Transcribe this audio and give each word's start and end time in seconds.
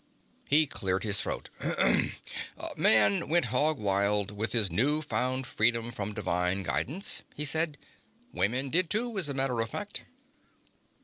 He 0.45 0.65
cleared 0.65 1.03
his 1.03 1.17
throat. 1.19 1.51
"Man 2.75 3.29
went 3.29 3.45
hog 3.53 3.77
wild 3.77 4.31
with 4.31 4.51
his 4.51 4.71
new 4.71 4.99
found 5.03 5.45
freedom 5.45 5.91
from 5.91 6.15
divine 6.15 6.63
guidance," 6.63 7.21
he 7.35 7.45
said. 7.45 7.77
"Woman 8.33 8.71
did, 8.71 8.89
too, 8.89 9.15
as 9.19 9.29
a 9.29 9.35
matter 9.35 9.61
of 9.61 9.69
fact." 9.69 10.05